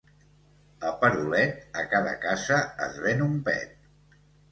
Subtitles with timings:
[0.91, 2.57] A Perolet, a cada casa
[2.87, 3.77] es ven un pet.